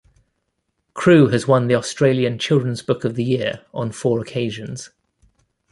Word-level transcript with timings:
Crew 0.95 1.27
has 1.27 1.47
won 1.47 1.67
the 1.67 1.75
Australian 1.75 2.39
Children's 2.39 2.81
Book 2.81 3.03
of 3.03 3.13
the 3.13 3.23
Year 3.23 3.63
on 3.71 3.91
four 3.91 4.19
occasions. 4.19 4.89